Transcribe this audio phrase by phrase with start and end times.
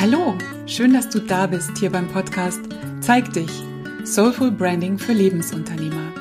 [0.00, 0.36] Hallo.
[0.66, 2.60] Schön, dass du da bist hier beim Podcast
[3.00, 3.50] Zeig dich.
[4.02, 6.12] Soulful Branding für Lebensunternehmer.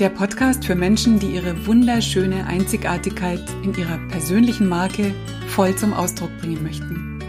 [0.00, 5.14] Der Podcast für Menschen, die ihre wunderschöne Einzigartigkeit in ihrer persönlichen Marke
[5.46, 7.20] voll zum Ausdruck bringen möchten.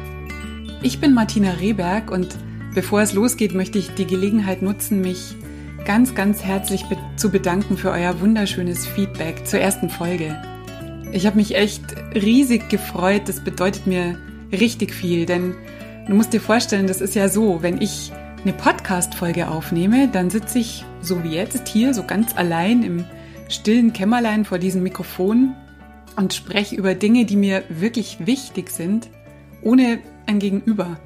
[0.81, 2.35] Ich bin Martina Rehberg und
[2.73, 5.35] bevor es losgeht, möchte ich die Gelegenheit nutzen, mich
[5.85, 10.41] ganz, ganz herzlich be zu bedanken für euer wunderschönes Feedback zur ersten Folge.
[11.11, 11.83] Ich habe mich echt
[12.15, 13.23] riesig gefreut.
[13.27, 14.17] Das bedeutet mir
[14.51, 15.55] richtig viel, denn
[16.07, 18.11] du musst dir vorstellen, das ist ja so, wenn ich
[18.43, 23.05] eine Podcast-Folge aufnehme, dann sitze ich so wie jetzt hier so ganz allein im
[23.49, 25.55] stillen Kämmerlein vor diesem Mikrofon
[26.15, 29.09] und spreche über Dinge, die mir wirklich wichtig sind,
[29.61, 30.99] ohne ein Gegenüber.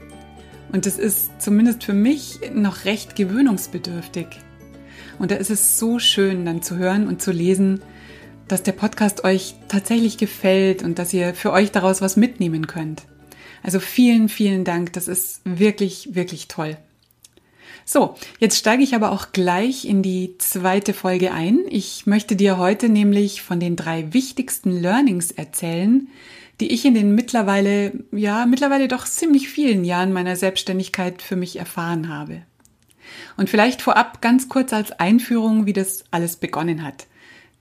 [0.71, 4.27] Und das ist zumindest für mich noch recht gewöhnungsbedürftig.
[5.20, 7.82] Und da ist es so schön dann zu hören und zu lesen,
[8.48, 13.04] dass der Podcast euch tatsächlich gefällt und dass ihr für euch daraus was mitnehmen könnt.
[13.66, 14.94] Also vielen, vielen Dank.
[14.94, 16.77] Das ist wirklich, wirklich toll.
[17.84, 21.62] So, jetzt steige ich aber auch gleich in die zweite Folge ein.
[21.70, 26.10] Ich möchte dir heute nämlich von den drei wichtigsten Learnings erzählen,
[26.60, 31.57] die ich in den mittlerweile, ja, mittlerweile doch ziemlich vielen Jahren meiner Selbstständigkeit für mich
[31.57, 32.44] erfahren habe.
[33.35, 37.07] Und vielleicht vorab ganz kurz als Einführung, wie das alles begonnen hat.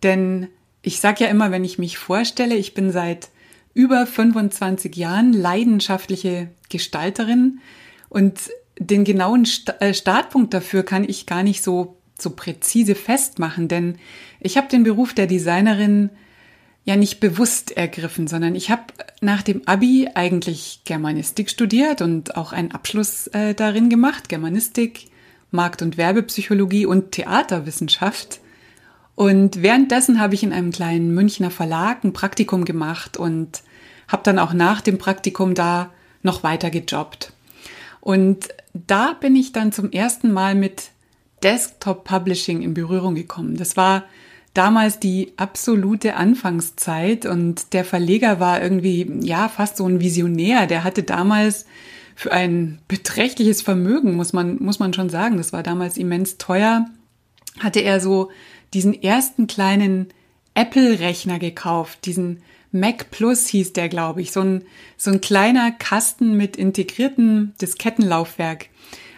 [0.02, 0.48] Denn
[0.82, 3.30] ich sage ja immer, wenn ich mich vorstelle, ich bin seit
[3.74, 7.60] über 25 Jahren leidenschaftliche Gestalterin
[8.08, 9.46] und den genauen
[9.80, 13.98] äh, Startpunkt dafür kann ich gar nicht so, so präzise festmachen, denn
[14.40, 16.10] ich habe den Beruf der Designerin
[16.84, 18.82] ja nicht bewusst ergriffen, sondern ich habe
[19.20, 25.08] nach dem Abi eigentlich Germanistik studiert und auch einen Abschluss äh, darin gemacht, Germanistik,
[25.50, 28.40] Markt- und Werbepsychologie und Theaterwissenschaft.
[29.14, 33.62] Und währenddessen habe ich in einem kleinen Münchner Verlag ein Praktikum gemacht und
[34.08, 35.90] habe dann auch nach dem Praktikum da
[36.22, 37.32] noch weiter gejobbt.
[38.00, 40.90] Und da bin ich dann zum ersten Mal mit
[41.42, 43.56] Desktop Publishing in Berührung gekommen.
[43.56, 44.04] Das war
[44.54, 50.66] damals die absolute Anfangszeit und der Verleger war irgendwie, ja, fast so ein Visionär.
[50.66, 51.66] Der hatte damals
[52.14, 56.86] für ein beträchtliches Vermögen, muss man, muss man schon sagen, das war damals immens teuer,
[57.58, 58.30] hatte er so
[58.74, 60.08] diesen ersten kleinen
[60.54, 62.42] Apple-Rechner gekauft, diesen
[62.72, 64.64] Mac Plus hieß der, glaube ich, so ein,
[64.96, 68.68] so ein kleiner Kasten mit integriertem Diskettenlaufwerk.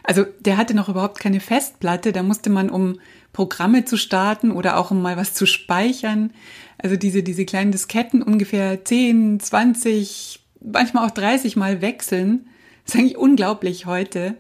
[0.03, 3.01] Also der hatte noch überhaupt keine Festplatte, da musste man, um
[3.33, 6.33] Programme zu starten oder auch um mal was zu speichern,
[6.79, 12.49] also diese, diese kleinen Disketten ungefähr 10, 20, manchmal auch 30 Mal wechseln.
[12.85, 14.37] Das ist eigentlich unglaublich heute.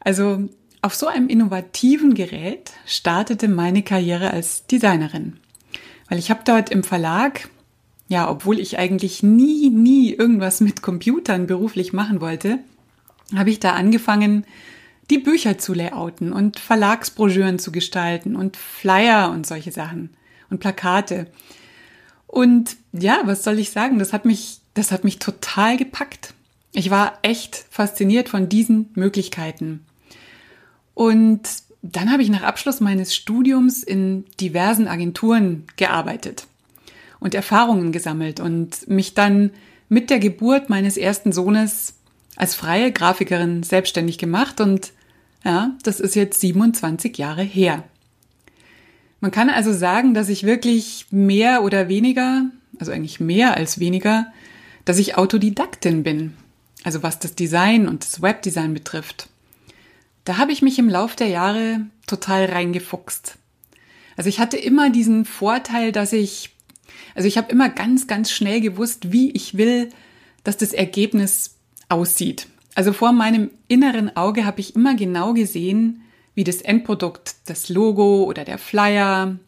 [0.00, 0.48] Also
[0.86, 5.40] auf so einem innovativen Gerät startete meine Karriere als Designerin.
[6.08, 7.48] Weil ich habe dort im Verlag,
[8.06, 12.60] ja, obwohl ich eigentlich nie, nie irgendwas mit Computern beruflich machen wollte,
[13.34, 14.46] habe ich da angefangen,
[15.10, 20.10] die Bücher zu layouten und Verlagsbroschüren zu gestalten und Flyer und solche Sachen
[20.50, 21.26] und Plakate.
[22.28, 23.98] Und ja, was soll ich sagen?
[23.98, 26.32] Das hat mich, das hat mich total gepackt.
[26.70, 29.85] Ich war echt fasziniert von diesen Möglichkeiten.
[30.96, 31.42] Und
[31.82, 36.46] dann habe ich nach Abschluss meines Studiums in diversen Agenturen gearbeitet
[37.20, 39.50] und Erfahrungen gesammelt und mich dann
[39.90, 41.96] mit der Geburt meines ersten Sohnes
[42.34, 44.92] als freie Grafikerin selbstständig gemacht und
[45.44, 47.84] ja, das ist jetzt 27 Jahre her.
[49.20, 52.46] Man kann also sagen, dass ich wirklich mehr oder weniger,
[52.78, 54.32] also eigentlich mehr als weniger,
[54.86, 56.32] dass ich Autodidaktin bin.
[56.84, 59.28] Also was das Design und das Webdesign betrifft
[60.26, 63.38] da habe ich mich im Lauf der Jahre total reingefuchst.
[64.16, 66.50] Also ich hatte immer diesen Vorteil, dass ich,
[67.14, 69.90] also ich habe immer ganz, ganz schnell gewusst, wie ich will,
[70.42, 71.56] dass das Ergebnis
[71.88, 72.48] aussieht.
[72.74, 76.02] Also vor meinem inneren Auge habe ich immer genau gesehen,
[76.34, 79.38] wie das Endprodukt, das Logo oder der Flyer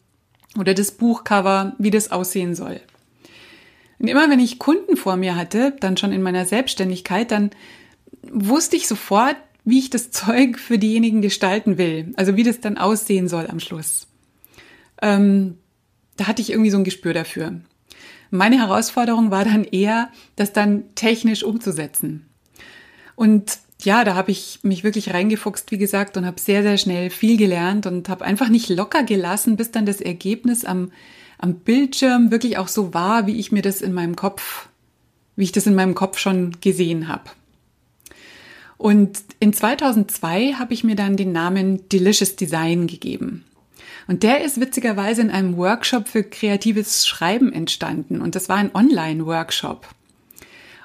[0.57, 2.79] oder das Buchcover, wie das aussehen soll.
[3.99, 7.51] Und immer wenn ich Kunden vor mir hatte, dann schon in meiner Selbstständigkeit, dann
[8.23, 9.35] wusste ich sofort,
[9.69, 12.13] wie ich das Zeug für diejenigen gestalten will.
[12.15, 14.07] Also wie das dann aussehen soll am Schluss.
[15.01, 15.57] Ähm,
[16.17, 17.61] da hatte ich irgendwie so ein Gespür dafür.
[18.31, 22.29] Meine Herausforderung war dann eher, das dann technisch umzusetzen.
[23.15, 27.09] Und ja, da habe ich mich wirklich reingefuchst, wie gesagt, und habe sehr, sehr schnell
[27.09, 30.91] viel gelernt und habe einfach nicht locker gelassen, bis dann das Ergebnis am,
[31.37, 34.67] am Bildschirm wirklich auch so war, wie ich mir das in meinem Kopf,
[35.35, 37.23] wie ich das in meinem Kopf schon gesehen habe.
[38.79, 43.43] Und in 2002 habe ich mir dann den Namen Delicious Design gegeben.
[44.07, 48.21] Und der ist witzigerweise in einem Workshop für kreatives Schreiben entstanden.
[48.21, 49.85] Und das war ein Online-Workshop.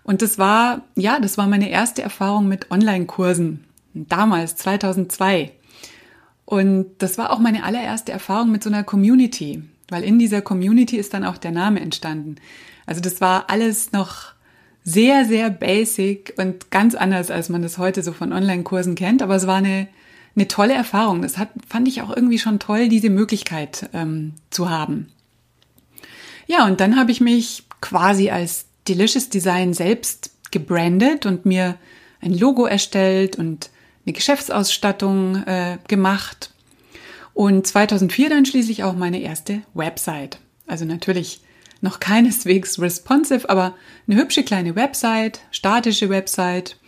[0.02, 3.64] Und das war, ja, das war meine erste Erfahrung mit Online-Kursen.
[3.94, 5.52] Damals, 2002.
[6.46, 10.96] Und das war auch meine allererste Erfahrung mit so einer Community, weil in dieser Community
[10.96, 12.36] ist dann auch der Name entstanden.
[12.86, 14.33] Also das war alles noch
[14.84, 19.22] sehr, sehr basic und ganz anders, als man das heute so von Online-Kursen kennt.
[19.22, 19.88] Aber es war eine,
[20.36, 21.22] eine tolle Erfahrung.
[21.22, 25.08] Das hat, fand ich auch irgendwie schon toll, diese Möglichkeit ähm, zu haben.
[26.46, 31.76] Ja, und dann habe ich mich quasi als Delicious Design selbst gebrandet und mir
[32.20, 33.70] ein Logo erstellt und
[34.04, 36.50] eine Geschäftsausstattung äh, gemacht.
[37.32, 40.38] Und 2004 dann schließlich auch meine erste Website.
[40.66, 41.40] Also natürlich
[41.84, 43.74] noch keineswegs responsive, aber
[44.08, 46.78] eine hübsche kleine Website, statische Website.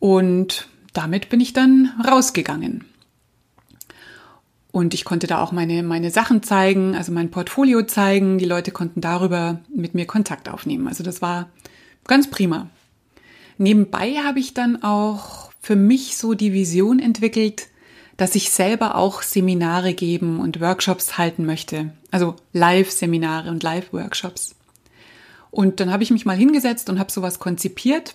[0.00, 2.84] Und damit bin ich dann rausgegangen.
[4.72, 8.38] Und ich konnte da auch meine, meine Sachen zeigen, also mein Portfolio zeigen.
[8.38, 10.88] Die Leute konnten darüber mit mir Kontakt aufnehmen.
[10.88, 11.50] Also das war
[12.06, 12.70] ganz prima.
[13.58, 17.68] Nebenbei habe ich dann auch für mich so die Vision entwickelt,
[18.18, 21.92] dass ich selber auch Seminare geben und Workshops halten möchte.
[22.10, 24.56] Also Live-Seminare und Live-Workshops.
[25.50, 28.14] Und dann habe ich mich mal hingesetzt und habe sowas konzipiert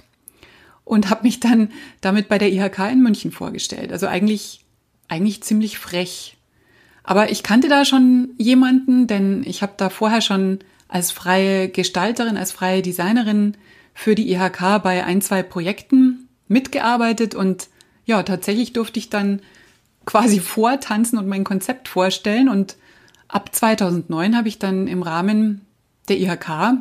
[0.83, 1.71] und habe mich dann
[2.01, 3.94] damit bei der IHK in München vorgestellt.
[3.94, 4.65] Also eigentlich,
[5.07, 6.35] eigentlich ziemlich frech.
[7.06, 10.59] Aber ich kannte da schon jemanden, denn ich habe da vorher schon
[10.89, 13.56] als freie Gestalterin, als freie Designerin
[13.94, 17.69] für die IHK bei ein, zwei Projekten mitgearbeitet und
[18.06, 19.41] ja, tatsächlich durfte ich dann
[20.05, 22.77] quasi vortanzen und mein Konzept vorstellen und
[23.27, 25.61] ab 2009 habe ich dann im Rahmen
[26.07, 26.77] der IHK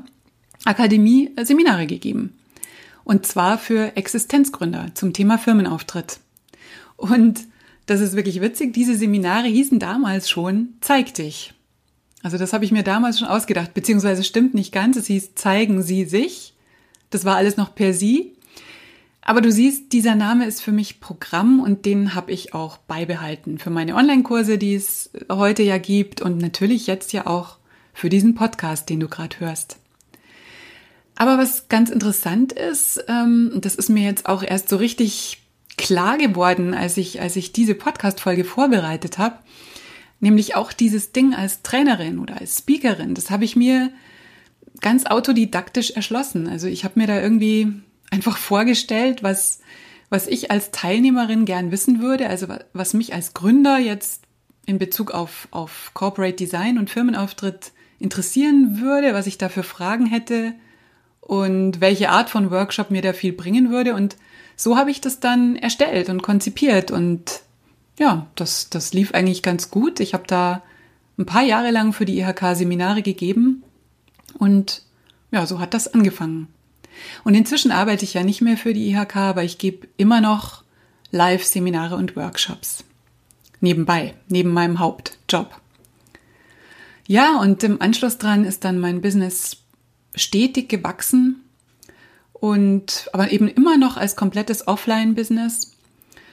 [0.65, 2.39] Akademie Seminare gegeben.
[3.05, 6.21] Und zwar für Existenzgründer zum Thema Firmenauftritt.
[6.97, 7.41] Und
[7.87, 8.73] das ist wirklich witzig.
[8.73, 11.53] Diese Seminare hießen damals schon Zeig dich.
[12.23, 14.97] Also das habe ich mir damals schon ausgedacht, beziehungsweise stimmt nicht ganz.
[14.97, 16.55] Es hieß Zeigen Sie sich.
[17.11, 18.35] Das war alles noch per Sie.
[19.25, 23.59] Aber du siehst, dieser Name ist für mich Programm und den habe ich auch beibehalten
[23.59, 27.59] für meine Online-Kurse, die es heute ja gibt und natürlich jetzt ja auch
[27.95, 29.79] für diesen Podcast, den du gerade hörst.
[31.15, 35.43] Aber was ganz interessant ist, ähm, das ist mir jetzt auch erst so richtig
[35.77, 39.39] klar geworden, als ich, als ich diese Podcast-Folge vorbereitet habe,
[40.19, 43.91] nämlich auch dieses Ding als Trainerin oder als Speakerin, das habe ich mir
[44.81, 46.49] ganz autodidaktisch erschlossen.
[46.49, 47.83] Also ich habe mir da irgendwie
[48.13, 49.61] einfach vorgestellt, was,
[50.11, 54.23] was ich als Teilnehmerin gern wissen würde, also was mich als Gründer jetzt
[54.67, 60.07] in Bezug auf, auf Corporate Design und Firmenauftritt interessieren würde, was ich da für Fragen
[60.07, 60.53] hätte
[61.21, 63.95] und welche Art von Workshop mir da viel bringen würde.
[63.95, 64.17] Und
[64.57, 67.43] so habe ich das dann erstellt und konzipiert und
[67.99, 70.01] ja, das, das lief eigentlich ganz gut.
[70.01, 70.63] Ich habe da
[71.19, 73.63] ein paar Jahre lang für die IHK Seminare gegeben
[74.39, 74.83] und
[75.31, 76.49] ja, so hat das angefangen.
[77.25, 80.63] Und inzwischen arbeite ich ja nicht mehr für die IHK, aber ich gebe immer noch
[81.11, 82.85] Live-Seminare und Workshops.
[83.61, 85.61] Nebenbei, neben meinem Hauptjob.
[87.07, 89.59] Ja, und im Anschluss dran ist dann mein Business
[90.15, 91.43] stetig gewachsen
[92.33, 95.77] und aber eben immer noch als komplettes Offline-Business.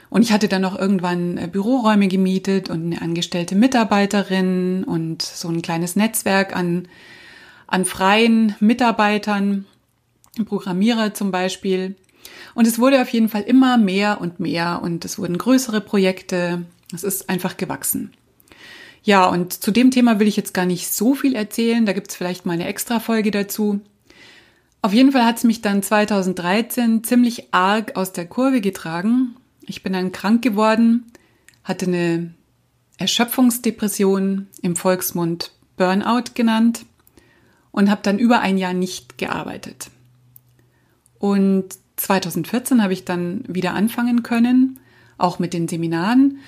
[0.09, 5.49] Und ich hatte dann noch irgendwann äh, Büroräume gemietet und eine angestellte Mitarbeiterin und so
[5.49, 6.87] ein kleines Netzwerk an,
[7.67, 9.65] an freien Mitarbeitern,
[10.45, 11.95] Programmierer zum Beispiel.
[12.55, 16.65] Und es wurde auf jeden Fall immer mehr und mehr und es wurden größere Projekte.
[16.93, 18.11] Es ist einfach gewachsen.
[19.03, 21.85] Ja, und zu dem Thema will ich jetzt gar nicht so viel erzählen.
[21.85, 23.81] Da gibt es vielleicht mal eine extra Folge dazu.
[24.81, 29.35] Auf jeden Fall hat es mich dann 2013 ziemlich arg aus der Kurve getragen.
[29.65, 31.11] Ich bin dann krank geworden,
[31.63, 32.33] hatte eine
[32.97, 36.85] Erschöpfungsdepression, im Volksmund Burnout genannt,
[37.71, 39.89] und habe dann über ein Jahr nicht gearbeitet.
[41.19, 41.65] Und
[41.97, 44.79] 2014 habe ich dann wieder anfangen können,
[45.17, 46.39] auch mit den Seminaren.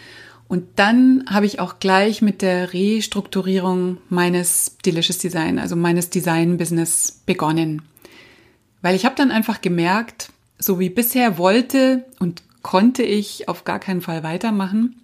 [0.47, 7.21] Und dann habe ich auch gleich mit der Restrukturierung meines Delicious Design, also meines Design-Business
[7.25, 7.81] begonnen.
[8.81, 13.79] Weil ich habe dann einfach gemerkt, so wie bisher wollte und konnte ich auf gar
[13.79, 15.01] keinen Fall weitermachen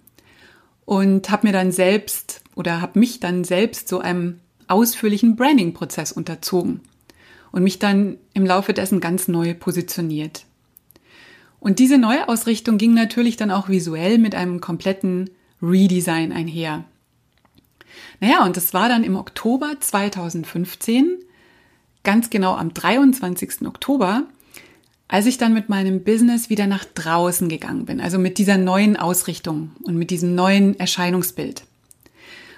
[0.84, 6.80] und habe mir dann selbst oder habe mich dann selbst so einem ausführlichen Branding-Prozess unterzogen
[7.52, 10.44] und mich dann im Laufe dessen ganz neu positioniert.
[11.60, 16.84] Und diese neue Ausrichtung ging natürlich dann auch visuell mit einem kompletten Redesign einher.
[18.20, 21.18] Naja, und das war dann im Oktober 2015
[22.04, 23.66] ganz genau am 23.
[23.66, 24.24] Oktober,
[25.08, 28.96] als ich dann mit meinem Business wieder nach draußen gegangen bin, also mit dieser neuen
[28.96, 31.64] Ausrichtung und mit diesem neuen Erscheinungsbild.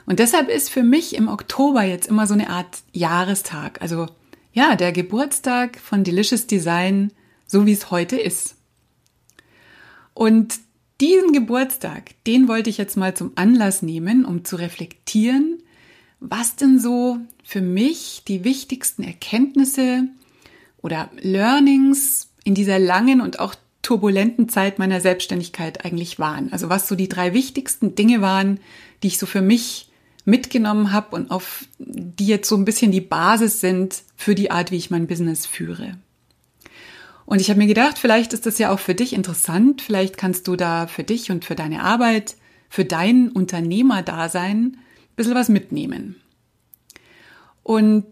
[0.07, 3.81] Und deshalb ist für mich im Oktober jetzt immer so eine Art Jahrestag.
[3.81, 4.09] Also
[4.53, 7.13] ja, der Geburtstag von Delicious Design,
[7.47, 8.57] so wie es heute ist.
[10.15, 10.59] Und
[11.01, 15.63] diesen Geburtstag, den wollte ich jetzt mal zum Anlass nehmen, um zu reflektieren,
[16.19, 20.09] was denn so für mich die wichtigsten Erkenntnisse
[20.83, 26.53] oder Learnings in dieser langen und auch turbulenten Zeit meiner Selbstständigkeit eigentlich waren.
[26.53, 28.61] Also was so die drei wichtigsten Dinge waren,
[29.03, 29.91] die ich so für mich
[30.27, 31.65] mitgenommen habe und auf
[32.21, 35.47] die jetzt so ein bisschen die Basis sind für die Art, wie ich mein Business
[35.47, 35.97] führe.
[37.25, 40.47] Und ich habe mir gedacht, vielleicht ist das ja auch für dich interessant, vielleicht kannst
[40.49, 42.37] du da für dich und für deine Arbeit,
[42.69, 44.79] für dein Unternehmerdasein ein
[45.17, 46.17] bisschen was mitnehmen.
[47.63, 48.07] Und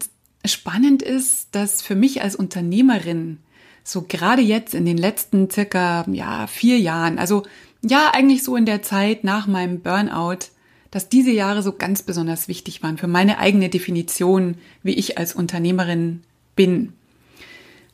[0.45, 3.39] spannend ist, dass für mich als Unternehmerin
[3.83, 7.43] so gerade jetzt in den letzten circa ja, vier Jahren, also
[7.81, 10.47] ja eigentlich so in der Zeit nach meinem Burnout,
[10.91, 15.35] dass diese Jahre so ganz besonders wichtig waren für meine eigene Definition, wie ich als
[15.35, 16.21] Unternehmerin
[16.55, 16.93] bin.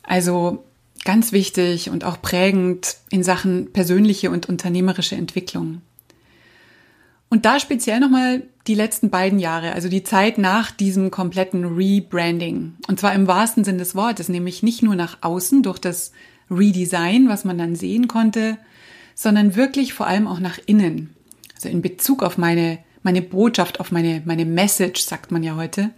[0.03, 0.63] Also
[1.03, 5.81] ganz wichtig und auch prägend in Sachen persönliche und unternehmerische Entwicklung.
[7.29, 12.75] Und da speziell nochmal die letzten beiden Jahre, also die Zeit nach diesem kompletten Rebranding.
[12.87, 16.11] Und zwar im wahrsten Sinn des Wortes, nämlich nicht nur nach außen durch das
[16.49, 18.57] Redesign, was man dann sehen konnte,
[19.15, 21.15] sondern wirklich vor allem auch nach innen.
[21.55, 25.91] Also in Bezug auf meine, meine Botschaft, auf meine, meine Message, sagt man ja heute.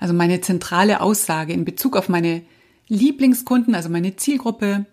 [0.00, 2.42] Also meine zentrale Aussage in Bezug auf meine
[2.88, 4.84] Lieblingskunden, also meine Zielgruppe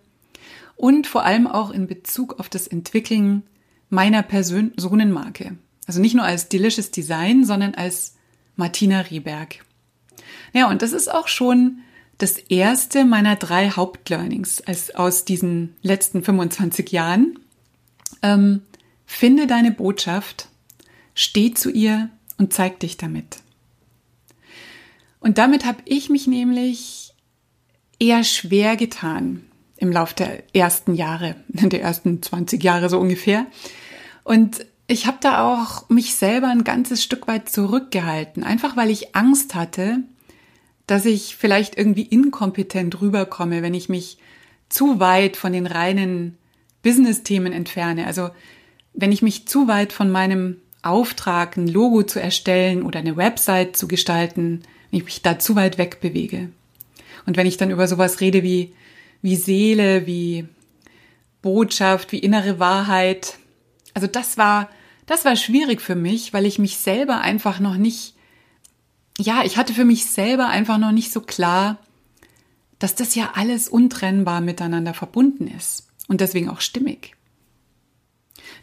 [0.76, 3.42] und vor allem auch in Bezug auf das Entwickeln
[3.88, 5.56] meiner Personenmarke.
[5.88, 8.14] Also nicht nur als Delicious Design, sondern als
[8.54, 9.56] Martina Rieberg.
[10.52, 11.80] Ja, und das ist auch schon
[12.18, 17.40] das erste meiner drei Hauptlearnings als aus diesen letzten 25 Jahren.
[18.22, 18.62] Ähm,
[19.04, 20.46] finde deine Botschaft,
[21.14, 23.38] steh zu ihr und zeig dich damit.
[25.20, 27.14] Und damit habe ich mich nämlich
[27.98, 29.44] eher schwer getan
[29.76, 33.46] im Laufe der ersten Jahre, der ersten 20 Jahre so ungefähr.
[34.24, 39.14] Und ich habe da auch mich selber ein ganzes Stück weit zurückgehalten, einfach weil ich
[39.14, 40.00] Angst hatte,
[40.86, 44.18] dass ich vielleicht irgendwie inkompetent rüberkomme, wenn ich mich
[44.68, 46.36] zu weit von den reinen
[46.82, 48.06] Business-Themen entferne.
[48.06, 48.30] Also
[48.92, 53.76] wenn ich mich zu weit von meinem Auftrag, ein Logo zu erstellen oder eine Website
[53.76, 56.50] zu gestalten, wenn ich mich da zu weit wegbewege.
[57.26, 58.72] Und wenn ich dann über sowas rede wie,
[59.22, 60.46] wie Seele, wie
[61.42, 63.38] Botschaft, wie innere Wahrheit,
[63.94, 64.68] also das war
[65.10, 68.14] das war schwierig für mich, weil ich mich selber einfach noch nicht,
[69.18, 71.78] ja, ich hatte für mich selber einfach noch nicht so klar,
[72.78, 77.16] dass das ja alles untrennbar miteinander verbunden ist und deswegen auch stimmig.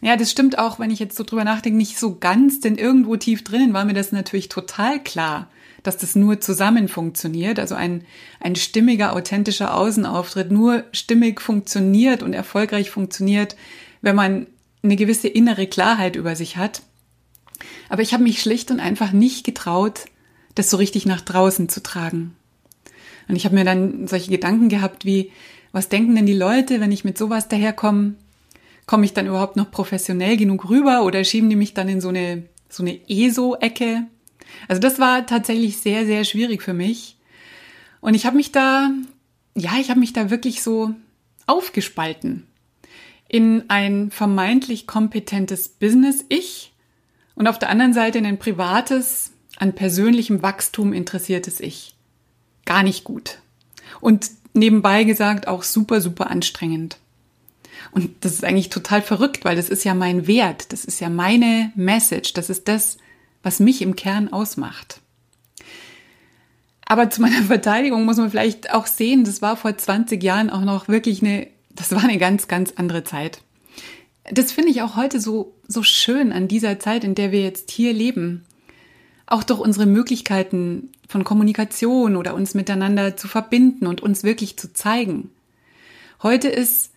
[0.02, 3.16] Ja, das stimmt auch, wenn ich jetzt so drüber nachdenke, nicht so ganz, denn irgendwo
[3.16, 5.50] tief drinnen war mir das natürlich total klar,
[5.84, 7.60] dass das nur zusammen funktioniert.
[7.60, 8.04] Also ein,
[8.40, 13.56] ein stimmiger, authentischer Außenauftritt nur stimmig funktioniert und erfolgreich funktioniert,
[14.02, 14.48] wenn man
[14.84, 16.84] eine gewisse innere Klarheit über sich hat.
[17.90, 20.06] Aber ich habe mich schlicht und einfach nicht getraut,
[20.56, 22.36] das so richtig nach draußen zu tragen.
[23.28, 25.32] Und ich habe mir dann solche Gedanken gehabt wie,
[25.72, 28.16] was denken denn die Leute, wenn ich mit sowas daherkomme?
[28.88, 32.10] Komme ich dann überhaupt noch professionell genug rüber oder schieben die mich dann in so
[32.10, 34.08] eine, so eine ESO-Ecke?
[34.68, 37.18] Also das war tatsächlich sehr, sehr schwierig für mich.
[38.02, 38.90] Und ich habe mich da,
[39.56, 40.96] ja, ich habe mich da wirklich so
[41.46, 42.48] aufgespalten
[43.28, 46.74] in ein vermeintlich kompetentes Business-Ich
[47.36, 51.96] und auf der anderen Seite in ein privates, an persönlichem Wachstum interessiertes Ich.
[52.66, 53.40] Gar nicht gut.
[54.00, 56.98] Und nebenbei gesagt auch super, super anstrengend.
[57.98, 61.10] Und das ist eigentlich total verrückt, weil das ist ja mein Wert, das ist ja
[61.10, 62.98] meine Message, das ist das,
[63.42, 65.02] was mich im Kern ausmacht.
[66.86, 70.62] Aber zu meiner Verteidigung muss man vielleicht auch sehen, das war vor 20 Jahren auch
[70.62, 73.42] noch wirklich eine das war eine ganz, ganz andere Zeit.
[74.30, 77.72] Das finde ich auch heute so, so schön an dieser Zeit, in der wir jetzt
[77.72, 78.44] hier leben.
[79.26, 84.74] Auch durch unsere Möglichkeiten von Kommunikation oder uns miteinander zu verbinden und uns wirklich zu
[84.74, 85.30] zeigen.
[86.24, 86.92] Heute ist,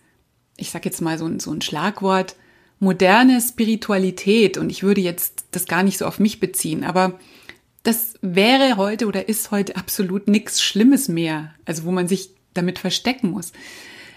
[0.61, 2.35] ich sage jetzt mal so, so ein Schlagwort,
[2.79, 7.19] moderne Spiritualität und ich würde jetzt das gar nicht so auf mich beziehen, aber
[7.83, 12.79] das wäre heute oder ist heute absolut nichts Schlimmes mehr, also wo man sich damit
[12.79, 13.53] verstecken muss.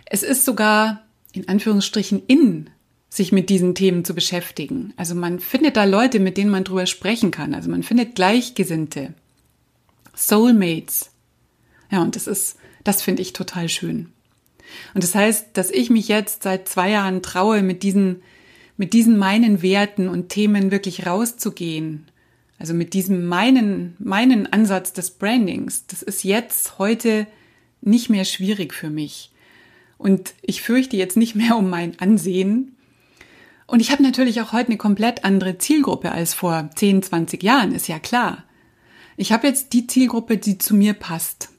[0.07, 2.71] Es ist sogar in Anführungsstrichen in,
[3.09, 4.93] sich mit diesen Themen zu beschäftigen.
[4.97, 7.55] Also man findet da Leute, mit denen man drüber sprechen kann.
[7.55, 9.15] Also man findet Gleichgesinnte,
[10.17, 11.11] Soulmates.
[11.91, 14.14] Ja, und das ist, das finde ich total schön.
[14.95, 18.23] Und das heißt, dass ich mich jetzt seit zwei Jahren traue, mit diesen,
[18.77, 22.07] mit diesen meinen Werten und Themen wirklich rauszugehen.
[22.59, 27.27] also mit diesem meinen, meinen Ansatz des Brandings, das ist jetzt heute
[27.81, 29.31] nicht mehr schwierig für mich.
[29.99, 32.77] Und ich fürchte jetzt nicht mehr um mein Ansehen.
[33.67, 37.75] Und ich habe natürlich auch heute eine komplett andere Zielgruppe als vor 10, 20 Jahren,
[37.75, 38.45] ist ja klar.
[39.17, 41.51] Ich habe jetzt die Zielgruppe, die zu mir passt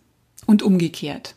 [0.45, 1.35] und umgekehrt.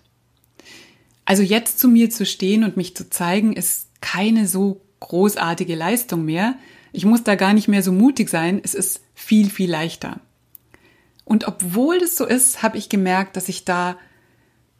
[1.29, 6.25] Also jetzt zu mir zu stehen und mich zu zeigen, ist keine so großartige Leistung
[6.25, 6.57] mehr.
[6.91, 8.63] Ich muss da gar nicht mehr so mutig sein.
[8.65, 10.21] Es ist viel, viel leichter.
[11.27, 13.99] Und obwohl das so ist, habe ich gemerkt, dass ich da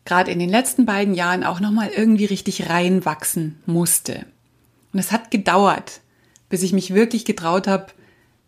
[0.07, 4.25] gerade in den letzten beiden Jahren auch nochmal irgendwie richtig reinwachsen musste.
[4.95, 6.01] Und es hat gedauert,
[6.49, 7.89] bis ich mich wirklich getraut habe,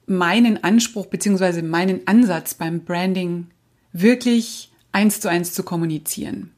[0.07, 1.61] meinen Anspruch bzw.
[1.61, 3.49] meinen Ansatz beim Branding
[3.92, 6.52] wirklich eins zu eins zu kommunizieren.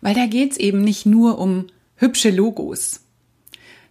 [0.00, 1.66] Weil da geht es eben nicht nur um
[1.96, 3.00] hübsche Logos.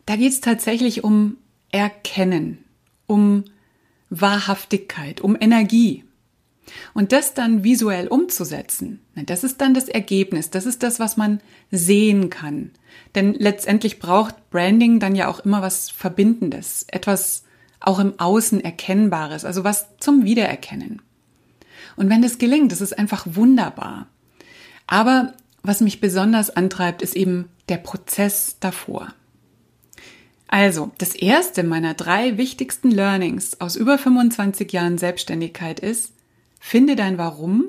[0.06, 1.38] Da geht es tatsächlich um
[1.72, 2.60] Erkennen,
[3.08, 3.44] um
[4.10, 6.04] Wahrhaftigkeit, um Energie.
[6.94, 11.42] Und das dann visuell umzusetzen, das ist dann das Ergebnis, das ist das, was man
[11.72, 12.72] sehen kann.
[13.14, 17.44] Denn letztendlich braucht Branding dann ja auch immer was Verbindendes, etwas
[17.80, 21.02] auch im Außen Erkennbares, also was zum Wiedererkennen.
[21.98, 24.08] Und wenn das gelingt, das ist einfach wunderbar.
[24.88, 25.34] Aber
[25.68, 29.14] was mich besonders antreibt, ist eben der Prozess davor.
[30.48, 36.14] Also, das erste meiner drei wichtigsten Learnings aus über 25 Jahren Selbstständigkeit ist,
[36.60, 37.66] finde dein Warum,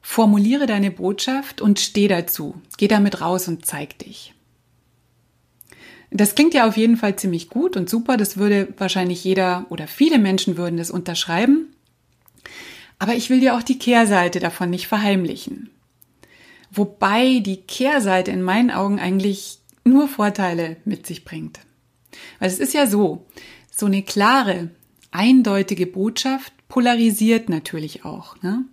[0.00, 2.60] formuliere deine Botschaft und steh dazu.
[2.78, 4.34] Geh damit raus und zeig dich.
[6.10, 8.16] Das klingt ja auf jeden Fall ziemlich gut und super.
[8.16, 11.74] Das würde wahrscheinlich jeder oder viele Menschen würden das unterschreiben.
[12.98, 15.70] Aber ich will dir auch die Kehrseite davon nicht verheimlichen.
[16.72, 21.60] Wobei die Kehrseite in meinen Augen eigentlich nur Vorteile mit sich bringt.
[22.38, 23.26] Weil es ist ja so,
[23.70, 24.70] so eine klare,
[25.10, 28.40] eindeutige Botschaft polarisiert natürlich auch.
[28.42, 28.64] Ne?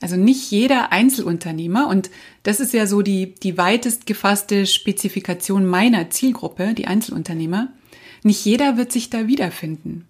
[0.00, 2.10] Also nicht jeder Einzelunternehmer, und
[2.44, 7.72] das ist ja so die, die weitest gefasste Spezifikation meiner Zielgruppe, die Einzelunternehmer,
[8.22, 10.06] nicht jeder wird sich da wiederfinden.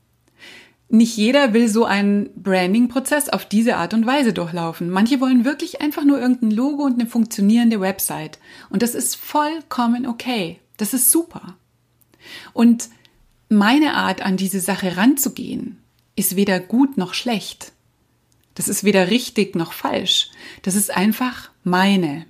[0.88, 4.90] Nicht jeder will so einen Branding-Prozess auf diese Art und Weise durchlaufen.
[4.90, 8.38] Manche wollen wirklich einfach nur irgendein Logo und eine funktionierende Website.
[8.70, 10.60] Und das ist vollkommen okay.
[10.76, 11.56] Das ist super.
[12.52, 12.88] Und
[13.48, 15.78] meine Art, an diese Sache ranzugehen,
[16.16, 17.72] ist weder gut noch schlecht.
[18.54, 20.30] Das ist weder richtig noch falsch.
[20.62, 22.26] Das ist einfach meine.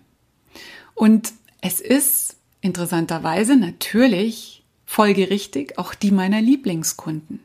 [0.94, 7.40] Und es ist interessanterweise natürlich folgerichtig auch die meiner Lieblingskunden.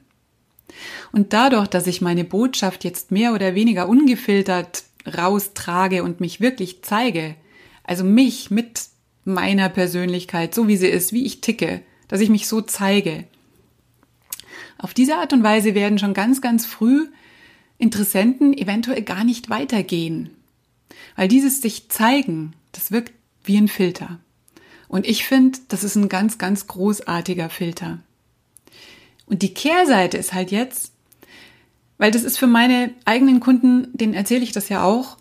[1.11, 6.81] Und dadurch, dass ich meine Botschaft jetzt mehr oder weniger ungefiltert raustrage und mich wirklich
[6.81, 7.35] zeige,
[7.83, 8.81] also mich mit
[9.25, 13.25] meiner Persönlichkeit, so wie sie ist, wie ich ticke, dass ich mich so zeige.
[14.77, 17.07] Auf diese Art und Weise werden schon ganz, ganz früh
[17.77, 20.31] Interessenten eventuell gar nicht weitergehen.
[21.15, 24.19] Weil dieses sich zeigen, das wirkt wie ein Filter.
[24.87, 27.99] Und ich finde, das ist ein ganz, ganz großartiger Filter.
[29.29, 30.91] Und die Kehrseite ist halt jetzt,
[31.97, 35.17] weil das ist für meine eigenen Kunden, denen erzähle ich das ja auch,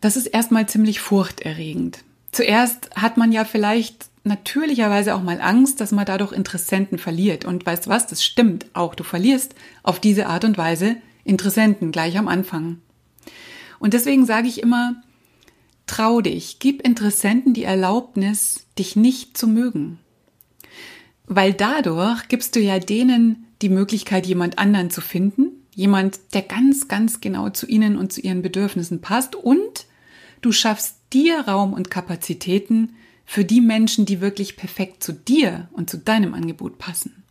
[0.00, 1.98] das ist erstmal ziemlich furchterregend.
[2.32, 7.44] Zuerst hat man ja vielleicht natürlicherweise auch mal Angst, dass man dadurch Interessenten verliert.
[7.44, 8.94] Und weißt du was, das stimmt auch.
[8.94, 12.78] Du verlierst auf diese Art und Weise Interessenten gleich am Anfang.
[13.78, 14.96] Und deswegen sage ich immer,
[15.86, 19.98] trau dich, gib Interessenten die Erlaubnis, dich nicht zu mögen.
[21.26, 26.88] Weil dadurch gibst du ja denen die Möglichkeit, jemand anderen zu finden, jemand, der ganz,
[26.88, 29.86] ganz genau zu ihnen und zu ihren Bedürfnissen passt und
[30.42, 35.88] du schaffst dir Raum und Kapazitäten für die Menschen, die wirklich perfekt zu dir und
[35.88, 37.22] zu deinem Angebot passen.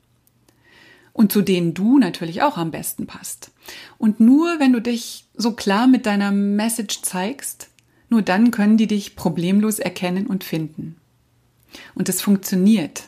[1.14, 3.52] Und zu denen du natürlich auch am besten passt.
[4.00, 7.70] Und nur wenn du dich so klar mit deiner Message zeigst,
[8.10, 10.98] nur dann können die dich problemlos erkennen und finden.
[11.94, 13.04] Und es funktioniert.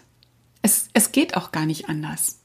[0.65, 2.39] Es, es geht auch gar nicht anders.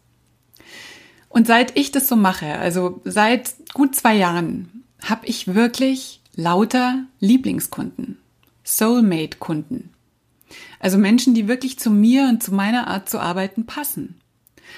[1.31, 7.05] Und seit ich das so mache, also seit gut zwei Jahren, habe ich wirklich lauter
[7.21, 8.19] Lieblingskunden,
[8.63, 9.89] Soulmate-Kunden.
[10.81, 14.21] Also Menschen, die wirklich zu mir und zu meiner Art zu arbeiten passen.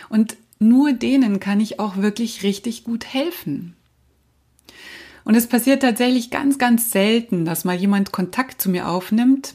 [0.09, 3.75] Und nur denen kann ich auch wirklich richtig gut helfen.
[5.25, 9.55] Und es passiert tatsächlich ganz, ganz selten, dass mal jemand Kontakt zu mir aufnimmt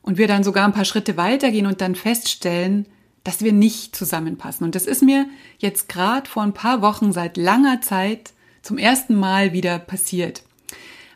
[0.00, 2.86] und wir dann sogar ein paar Schritte weitergehen und dann feststellen,
[3.28, 4.64] dass wir nicht zusammenpassen.
[4.64, 5.26] Und das ist mir
[5.58, 10.44] jetzt gerade vor ein paar Wochen seit langer Zeit zum ersten Mal wieder passiert.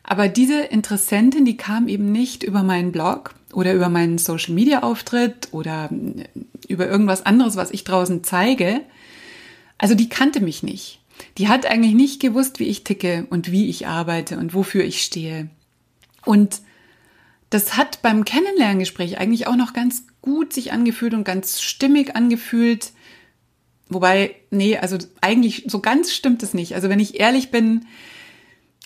[0.03, 4.83] Aber diese Interessentin, die kam eben nicht über meinen Blog oder über meinen Social Media
[4.83, 5.88] Auftritt oder
[6.68, 8.83] über irgendwas anderes, was ich draußen zeige.
[9.79, 11.01] Also die kannte mich nicht.
[11.38, 15.01] Die hat eigentlich nicht gewusst, wie ich ticke und wie ich arbeite und wofür ich
[15.01, 15.48] stehe.
[16.27, 16.61] Und
[17.52, 22.92] das hat beim Kennenlerngespräch eigentlich auch noch ganz gut sich angefühlt und ganz stimmig angefühlt.
[23.90, 26.74] Wobei, nee, also eigentlich so ganz stimmt es nicht.
[26.74, 27.84] Also wenn ich ehrlich bin,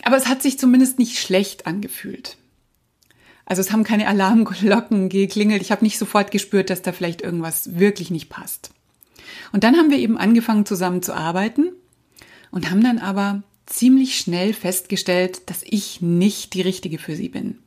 [0.02, 2.38] aber es hat sich zumindest nicht schlecht angefühlt.
[3.44, 5.62] Also es haben keine Alarmglocken geklingelt.
[5.62, 8.70] Ich habe nicht sofort gespürt, dass da vielleicht irgendwas wirklich nicht passt.
[9.52, 11.68] Und dann haben wir eben angefangen zusammen zu arbeiten
[12.50, 17.61] und haben dann aber ziemlich schnell festgestellt, dass ich nicht die richtige für sie bin.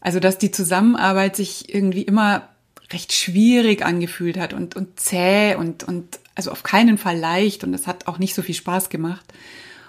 [0.00, 2.48] Also dass die Zusammenarbeit sich irgendwie immer
[2.92, 7.74] recht schwierig angefühlt hat und, und zäh und, und also auf keinen Fall leicht und
[7.74, 9.26] es hat auch nicht so viel Spaß gemacht.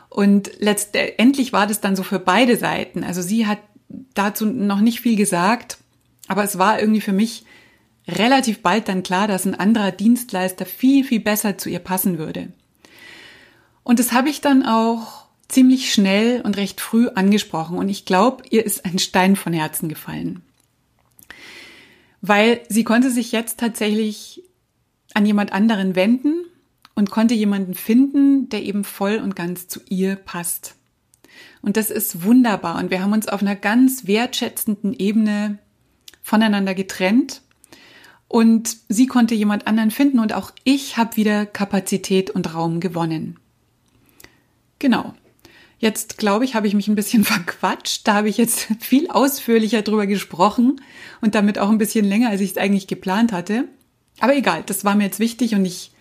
[0.10, 3.04] Und letztendlich war das dann so für beide Seiten.
[3.04, 3.60] Also sie hat
[4.16, 5.78] dazu noch nicht viel gesagt,
[6.28, 7.46] aber es war irgendwie für mich
[8.08, 12.52] relativ bald dann klar, dass ein anderer Dienstleister viel, viel besser zu ihr passen würde.
[13.84, 15.19] Und das habe ich dann auch
[15.50, 19.90] ziemlich schnell und recht früh angesprochen und ich glaube, ihr ist ein Stein von Herzen
[19.90, 20.42] gefallen.
[22.22, 24.44] Weil sie konnte sich jetzt tatsächlich
[25.14, 26.46] an jemand anderen wenden
[26.96, 30.76] und konnte jemanden finden, der eben voll und ganz zu ihr passt.
[31.62, 32.78] Und das ist wunderbar.
[32.78, 35.58] Und wir haben uns auf einer ganz wertschätzenden Ebene
[36.22, 37.42] voneinander getrennt.
[38.28, 43.40] Und sie konnte jemand anderen finden und auch ich habe wieder Kapazität und Raum gewonnen.
[44.78, 45.16] Genau.
[45.80, 48.08] Jetzt glaube ich, habe ich mich ein bisschen verquatscht.
[48.08, 50.82] Da habe ich jetzt viel ausführlicher drüber gesprochen
[51.22, 53.68] und damit auch ein bisschen länger, als ich es eigentlich geplant hatte.
[54.20, 55.92] Aber egal, das war mir jetzt wichtig und ich,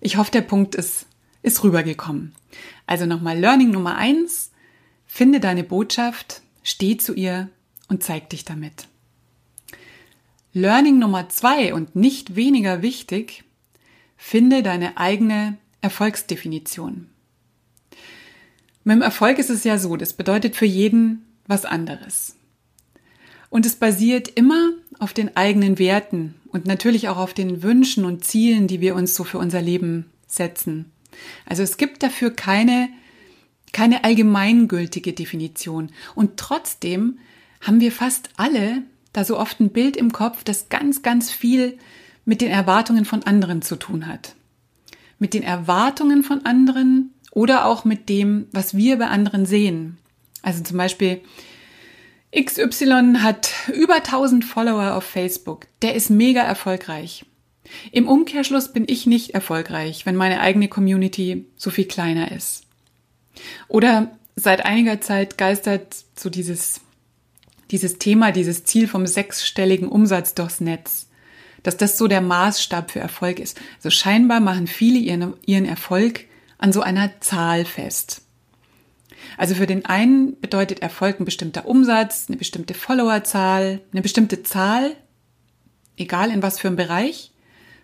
[0.00, 1.06] ich hoffe, der Punkt ist,
[1.42, 2.34] ist rübergekommen.
[2.86, 4.50] Also nochmal Learning Nummer eins.
[5.06, 7.48] Finde deine Botschaft, steh zu ihr
[7.88, 8.88] und zeig dich damit.
[10.52, 13.44] Learning Nummer zwei und nicht weniger wichtig,
[14.16, 17.08] finde deine eigene Erfolgsdefinition.
[18.86, 22.36] Mit dem Erfolg ist es ja so, das bedeutet für jeden was anderes.
[23.50, 28.24] Und es basiert immer auf den eigenen Werten und natürlich auch auf den Wünschen und
[28.24, 30.92] Zielen, die wir uns so für unser Leben setzen.
[31.46, 32.88] Also es gibt dafür keine
[33.72, 35.90] keine allgemeingültige Definition.
[36.14, 37.18] Und trotzdem
[37.60, 41.76] haben wir fast alle da so oft ein Bild im Kopf, das ganz, ganz viel
[42.24, 44.36] mit den Erwartungen von anderen zu tun hat.
[45.18, 49.98] Mit den Erwartungen von anderen oder auch mit dem, was wir bei anderen sehen.
[50.40, 51.20] Also zum Beispiel,
[52.34, 55.66] XY hat über 1000 Follower auf Facebook.
[55.82, 57.26] Der ist mega erfolgreich.
[57.92, 62.62] Im Umkehrschluss bin ich nicht erfolgreich, wenn meine eigene Community so viel kleiner ist.
[63.68, 66.80] Oder seit einiger Zeit geistert so dieses,
[67.70, 71.08] dieses Thema, dieses Ziel vom sechsstelligen Umsatz durchs Netz,
[71.62, 73.60] dass das so der Maßstab für Erfolg ist.
[73.76, 76.24] Also scheinbar machen viele ihren, ihren Erfolg
[76.58, 78.22] an so einer Zahl fest.
[79.36, 84.96] Also für den einen bedeutet Erfolg ein bestimmter Umsatz, eine bestimmte Followerzahl, eine bestimmte Zahl,
[85.96, 87.32] egal in was für einem Bereich.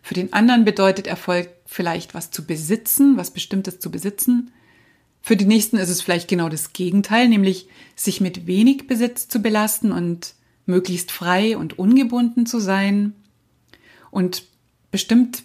[0.03, 4.53] Für den anderen bedeutet Erfolg vielleicht was zu besitzen, was Bestimmtes zu besitzen.
[5.21, 9.41] Für die nächsten ist es vielleicht genau das Gegenteil, nämlich sich mit wenig Besitz zu
[9.41, 10.35] belasten und
[10.67, 13.15] möglichst frei und ungebunden zu sein.
[14.11, 14.45] Und
[14.91, 15.45] bestimmt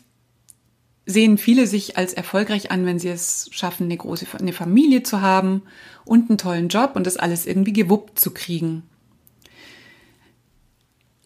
[1.08, 5.22] sehen viele sich als erfolgreich an, wenn sie es schaffen, eine große eine Familie zu
[5.22, 5.63] haben
[6.04, 8.84] und einen tollen Job und das alles irgendwie gewuppt zu kriegen.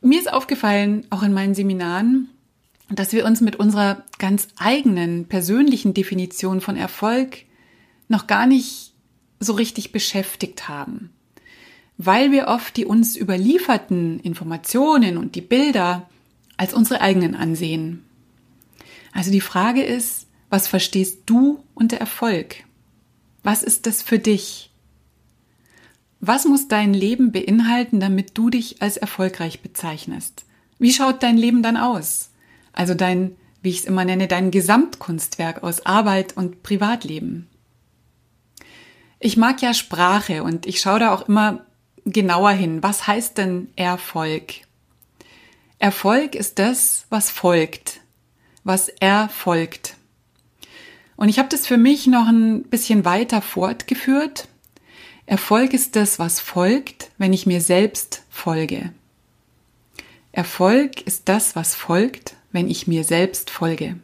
[0.02, 2.30] Mir ist aufgefallen, auch in meinen Seminaren,
[2.90, 7.46] dass wir uns mit unserer ganz eigenen persönlichen Definition von Erfolg
[8.08, 8.94] noch gar nicht
[9.40, 11.10] so richtig beschäftigt haben,
[11.98, 16.08] weil wir oft die uns überlieferten Informationen und die Bilder
[16.58, 18.04] als unsere eigenen ansehen.
[19.12, 22.64] Also die Frage ist, was verstehst du unter Erfolg?
[23.44, 24.72] Was ist das für dich?
[26.20, 30.46] Was muss dein Leben beinhalten, damit du dich als erfolgreich bezeichnest?
[30.78, 32.30] Wie schaut dein Leben dann aus?
[32.74, 37.48] Also dein, wie ich es immer nenne, dein Gesamtkunstwerk aus Arbeit und Privatleben.
[39.20, 41.66] Ich mag ja Sprache und ich schaue da auch immer
[42.06, 42.84] genauer hin.
[42.84, 44.54] Was heißt denn Erfolg?
[45.80, 48.01] Erfolg ist das, was folgt,
[48.64, 49.96] was erfolgt.
[51.16, 54.48] Und ich habe das für mich noch ein bisschen weiter fortgeführt.
[55.26, 58.92] Erfolg ist das, was folgt, wenn ich mir selbst folge.
[60.32, 63.98] Erfolg ist das, was folgt, wenn ich mir selbst folge.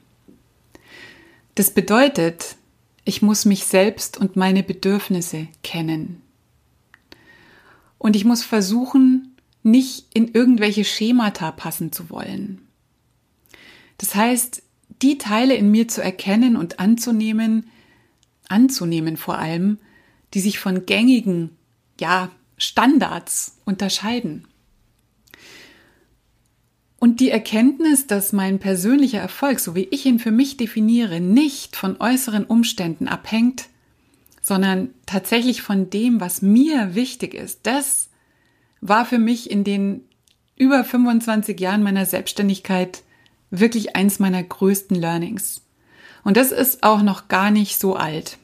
[1.56, 2.56] Das bedeutet,
[3.04, 6.22] ich muss mich selbst und meine Bedürfnisse kennen.
[7.98, 12.67] Und ich muss versuchen, nicht in irgendwelche Schemata passen zu wollen.
[13.98, 14.62] Das heißt,
[15.02, 17.70] die Teile in mir zu erkennen und anzunehmen,
[18.48, 19.80] anzunehmen vor allem,
[20.34, 21.52] die sich von gängigen,
[22.00, 24.48] ja, Standards unterscheiden.
[27.00, 31.76] Und die Erkenntnis, dass mein persönlicher Erfolg, so wie ich ihn für mich definiere, nicht
[31.76, 33.70] von äußeren Umständen abhängt,
[34.42, 38.10] sondern tatsächlich von dem, was mir wichtig ist, das
[38.82, 40.02] war für mich in den
[40.56, 43.04] über 25 Jahren meiner Selbstständigkeit
[43.50, 45.62] wirklich eins meiner größten Learnings.
[46.24, 48.38] Und das ist auch noch gar nicht so alt.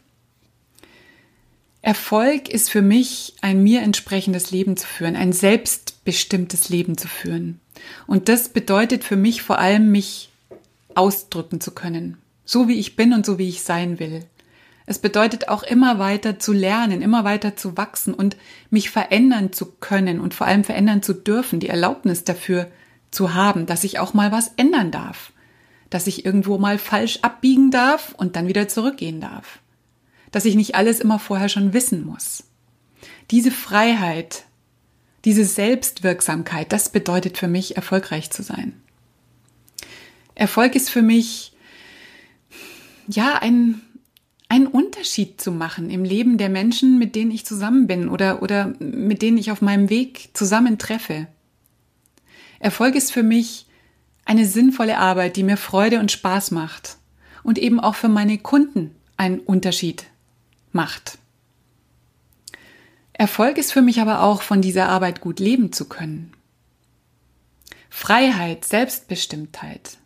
[1.81, 7.59] Erfolg ist für mich ein mir entsprechendes Leben zu führen, ein selbstbestimmtes Leben zu führen.
[8.07, 10.29] Und das bedeutet für mich vor allem, mich
[10.95, 14.23] ausdrücken zu können, so wie ich bin und so wie ich sein will.
[14.85, 18.37] Es bedeutet auch immer weiter zu lernen, immer weiter zu wachsen und
[18.69, 22.67] mich verändern zu können und vor allem verändern zu dürfen, die Erlaubnis dafür
[23.13, 25.31] zu haben, dass ich auch mal was ändern darf,
[25.89, 29.59] dass ich irgendwo mal falsch abbiegen darf und dann wieder zurückgehen darf
[30.33, 32.43] dass ich nicht alles immer vorher schon wissen muss.
[33.31, 34.43] Diese Freiheit,
[35.23, 38.73] diese Selbstwirksamkeit, das bedeutet für mich, erfolgreich zu sein.
[40.35, 41.53] Erfolg ist für mich,
[43.07, 43.81] ja, ein,
[44.49, 48.73] einen Unterschied zu machen im Leben der Menschen, mit denen ich zusammen bin oder, oder
[48.79, 51.27] mit denen ich auf meinem Weg zusammentreffe.
[52.63, 53.65] Erfolg ist für mich
[54.23, 56.95] eine sinnvolle Arbeit, die mir Freude und Spaß macht
[57.43, 60.05] und eben auch für meine Kunden einen Unterschied
[60.71, 61.17] macht.
[63.11, 66.31] Erfolg ist für mich aber auch, von dieser Arbeit gut leben zu können.
[67.89, 69.97] Freiheit, Selbstbestimmtheit.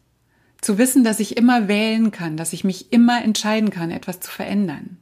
[0.59, 4.31] Zu wissen, dass ich immer wählen kann, dass ich mich immer entscheiden kann, etwas zu
[4.31, 4.97] verändern.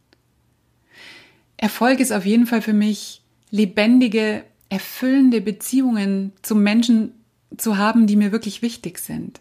[1.55, 7.13] Erfolg ist auf jeden Fall für mich, lebendige, erfüllende Beziehungen zu Menschen
[7.57, 9.39] zu haben, die mir wirklich wichtig sind.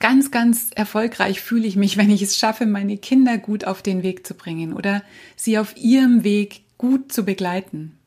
[0.00, 4.02] Ganz, ganz erfolgreich fühle ich mich, wenn ich es schaffe, meine Kinder gut auf den
[4.02, 5.02] Weg zu bringen oder
[5.36, 7.98] sie auf ihrem Weg gut zu begleiten.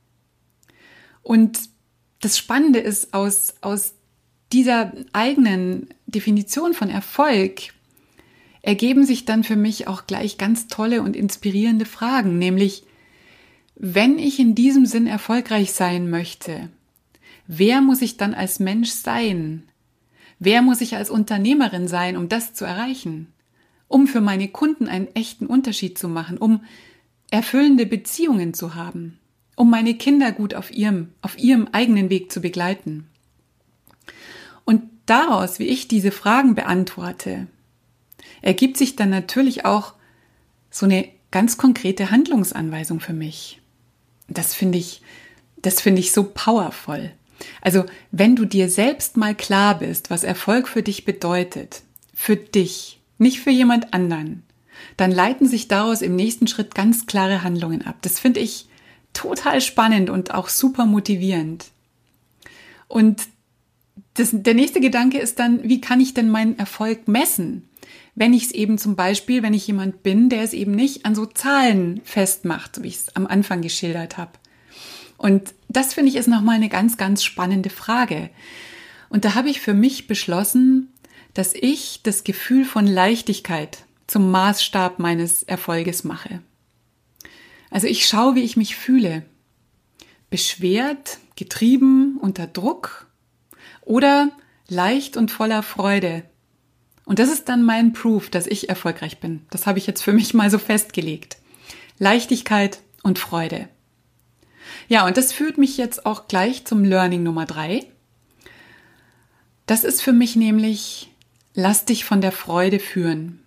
[1.23, 1.69] Und
[2.21, 3.93] das Spannende ist, aus, aus
[4.51, 7.73] dieser eigenen Definition von Erfolg
[8.61, 12.83] ergeben sich dann für mich auch gleich ganz tolle und inspirierende Fragen, nämlich,
[13.75, 16.69] wenn ich in diesem Sinn erfolgreich sein möchte,
[17.47, 19.63] wer muss ich dann als Mensch sein?
[20.39, 23.33] Wer muss ich als Unternehmerin sein, um das zu erreichen?
[23.87, 26.63] Um für meine Kunden einen echten Unterschied zu machen, um
[27.31, 29.19] erfüllende Beziehungen zu haben,
[29.55, 33.07] um meine Kinder gut auf ihrem, auf ihrem eigenen Weg zu begleiten.
[34.65, 37.47] Und daraus, wie ich diese Fragen beantworte,
[38.41, 39.93] ergibt sich dann natürlich auch
[40.69, 43.61] so eine ganz konkrete Handlungsanweisung für mich.
[44.27, 45.01] Das finde ich,
[45.57, 47.11] das finde ich so powerful.
[47.61, 52.99] Also, wenn du dir selbst mal klar bist, was Erfolg für dich bedeutet, für dich,
[53.17, 54.43] nicht für jemand anderen,
[54.97, 57.97] dann leiten sich daraus im nächsten Schritt ganz klare Handlungen ab.
[58.01, 58.67] Das finde ich
[59.13, 61.65] total spannend und auch super motivierend.
[62.87, 63.23] Und
[64.15, 67.67] das, der nächste Gedanke ist dann, wie kann ich denn meinen Erfolg messen?
[68.13, 71.15] Wenn ich es eben zum Beispiel, wenn ich jemand bin, der es eben nicht an
[71.15, 74.31] so Zahlen festmacht, wie ich es am Anfang geschildert habe.
[75.25, 78.29] Und das finde ich ist nochmal eine ganz, ganz spannende Frage.
[79.09, 80.93] Und da habe ich für mich beschlossen,
[81.33, 86.43] dass ich das Gefühl von Leichtigkeit zum Maßstab meines Erfolges mache.
[87.71, 89.25] Also ich schaue, wie ich mich fühle.
[90.29, 93.07] Beschwert, getrieben, unter Druck
[93.81, 94.29] oder
[94.67, 96.21] leicht und voller Freude.
[97.03, 99.41] Und das ist dann mein Proof, dass ich erfolgreich bin.
[99.49, 101.37] Das habe ich jetzt für mich mal so festgelegt.
[101.97, 103.69] Leichtigkeit und Freude.
[104.87, 107.85] Ja, und das führt mich jetzt auch gleich zum Learning Nummer drei.
[109.65, 111.11] Das ist für mich nämlich,
[111.53, 113.39] lass dich von der Freude führen.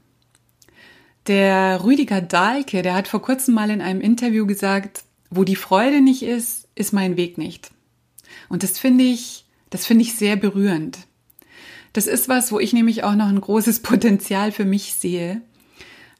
[1.26, 6.00] Der Rüdiger Dahlke, der hat vor kurzem mal in einem Interview gesagt, wo die Freude
[6.00, 7.70] nicht ist, ist mein Weg nicht.
[8.48, 10.98] Und das finde ich, das finde ich sehr berührend.
[11.92, 15.42] Das ist was, wo ich nämlich auch noch ein großes Potenzial für mich sehe.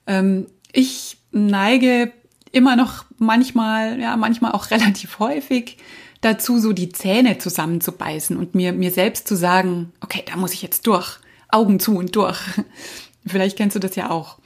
[0.07, 2.13] Ähm, ich neige
[2.53, 5.79] immer noch manchmal, ja, manchmal auch relativ häufig
[6.21, 10.63] dazu, so die Zähne zusammenzubeißen und mir, mir selbst zu sagen, okay, da muss ich
[10.63, 12.39] jetzt durch, Augen zu und durch.
[13.27, 14.39] Vielleicht kennst du das ja auch.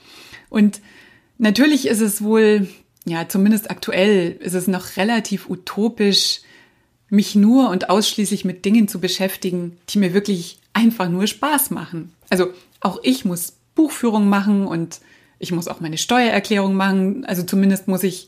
[0.49, 0.81] Und
[1.37, 2.67] natürlich ist es wohl,
[3.05, 6.41] ja, zumindest aktuell ist es noch relativ utopisch,
[7.09, 12.13] mich nur und ausschließlich mit Dingen zu beschäftigen, die mir wirklich einfach nur Spaß machen.
[12.29, 14.99] Also auch ich muss Buchführung machen und
[15.43, 17.25] ich muss auch meine Steuererklärung machen.
[17.25, 18.27] Also zumindest muss ich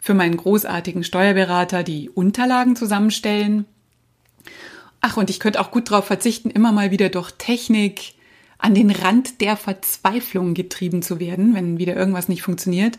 [0.00, 3.64] für meinen großartigen Steuerberater die Unterlagen zusammenstellen.
[5.00, 8.14] Ach, und ich könnte auch gut darauf verzichten, immer mal wieder durch Technik
[8.58, 12.98] an den Rand der Verzweiflung getrieben zu werden, wenn wieder irgendwas nicht funktioniert.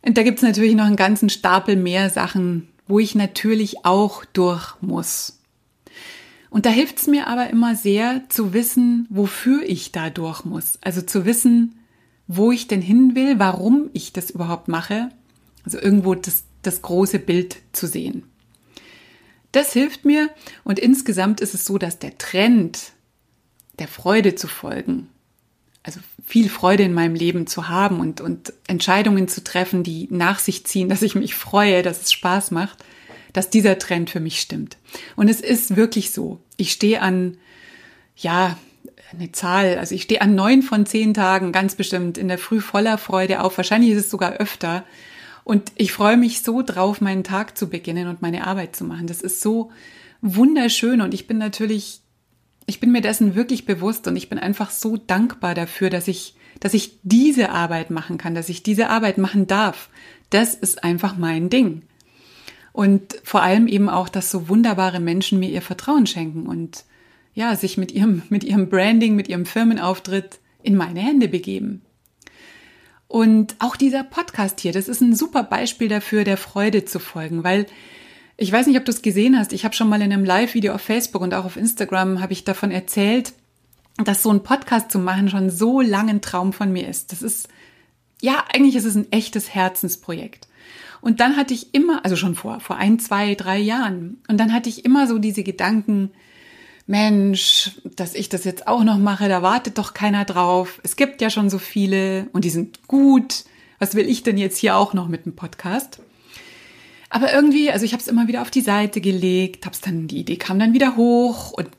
[0.00, 4.74] Und da gibt's natürlich noch einen ganzen Stapel mehr Sachen, wo ich natürlich auch durch
[4.80, 5.38] muss.
[6.48, 10.78] Und da hilft's mir aber immer sehr zu wissen, wofür ich da durch muss.
[10.82, 11.81] Also zu wissen,
[12.26, 15.10] wo ich denn hin will, warum ich das überhaupt mache.
[15.64, 18.24] Also irgendwo das, das große Bild zu sehen.
[19.52, 20.30] Das hilft mir
[20.64, 22.92] und insgesamt ist es so, dass der Trend
[23.78, 25.08] der Freude zu folgen,
[25.82, 30.38] also viel Freude in meinem Leben zu haben und, und Entscheidungen zu treffen, die nach
[30.38, 32.82] sich ziehen, dass ich mich freue, dass es Spaß macht,
[33.32, 34.76] dass dieser Trend für mich stimmt.
[35.16, 36.40] Und es ist wirklich so.
[36.56, 37.38] Ich stehe an,
[38.16, 38.58] ja,
[39.12, 42.60] eine Zahl, also ich stehe an neun von zehn Tagen ganz bestimmt in der Früh
[42.60, 43.56] voller Freude auf.
[43.56, 44.84] Wahrscheinlich ist es sogar öfter.
[45.44, 49.06] Und ich freue mich so drauf, meinen Tag zu beginnen und meine Arbeit zu machen.
[49.06, 49.70] Das ist so
[50.20, 52.00] wunderschön und ich bin natürlich,
[52.66, 56.36] ich bin mir dessen wirklich bewusst und ich bin einfach so dankbar dafür, dass ich,
[56.60, 59.90] dass ich diese Arbeit machen kann, dass ich diese Arbeit machen darf.
[60.30, 61.82] Das ist einfach mein Ding.
[62.72, 66.84] Und vor allem eben auch, dass so wunderbare Menschen mir ihr Vertrauen schenken und
[67.34, 71.82] ja, sich mit ihrem, mit ihrem Branding, mit ihrem Firmenauftritt in meine Hände begeben.
[73.08, 77.44] Und auch dieser Podcast hier, das ist ein super Beispiel dafür, der Freude zu folgen,
[77.44, 77.66] weil
[78.38, 79.52] ich weiß nicht, ob du es gesehen hast.
[79.52, 82.44] Ich habe schon mal in einem Live-Video auf Facebook und auch auf Instagram habe ich
[82.44, 83.34] davon erzählt,
[84.02, 87.12] dass so ein Podcast zu machen schon so lange ein Traum von mir ist.
[87.12, 87.48] Das ist,
[88.20, 90.48] ja, eigentlich ist es ein echtes Herzensprojekt.
[91.02, 94.52] Und dann hatte ich immer, also schon vor, vor ein, zwei, drei Jahren, und dann
[94.52, 96.12] hatte ich immer so diese Gedanken,
[96.92, 100.78] Mensch, dass ich das jetzt auch noch mache, da wartet doch keiner drauf.
[100.82, 103.44] Es gibt ja schon so viele und die sind gut.
[103.78, 106.00] Was will ich denn jetzt hier auch noch mit dem Podcast?
[107.08, 110.18] Aber irgendwie, also ich habe es immer wieder auf die Seite gelegt, hab's dann, die
[110.18, 111.70] Idee kam dann wieder hoch und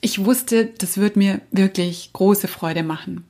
[0.00, 3.22] ich wusste, das wird mir wirklich große Freude machen.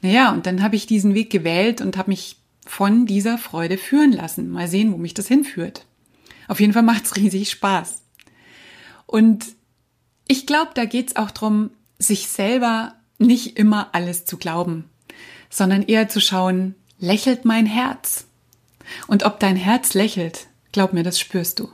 [0.00, 4.12] Naja, und dann habe ich diesen Weg gewählt und habe mich von dieser Freude führen
[4.12, 4.48] lassen.
[4.48, 5.84] Mal sehen, wo mich das hinführt.
[6.48, 8.00] Auf jeden Fall macht's riesig Spaß.
[9.04, 9.44] Und
[10.26, 14.88] ich glaube, da geht's auch drum, sich selber nicht immer alles zu glauben,
[15.50, 18.26] sondern eher zu schauen, lächelt mein Herz?
[19.06, 21.70] Und ob dein Herz lächelt, glaub mir, das spürst du.